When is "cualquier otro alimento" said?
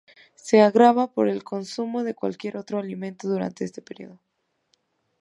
2.15-3.27